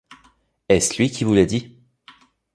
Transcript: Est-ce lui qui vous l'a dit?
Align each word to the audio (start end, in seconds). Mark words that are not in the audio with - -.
Est-ce 0.67 0.97
lui 0.97 1.11
qui 1.11 1.23
vous 1.23 1.35
l'a 1.35 1.45
dit? 1.45 1.77